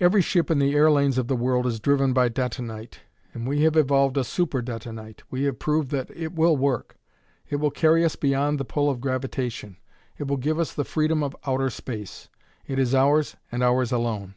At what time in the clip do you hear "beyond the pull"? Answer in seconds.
8.16-8.88